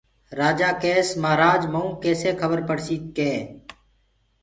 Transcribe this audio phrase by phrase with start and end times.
[0.39, 3.31] رآجآ ڪيس مهآرآج مئونٚ ڪيسي کبر پڙسيٚ ڪي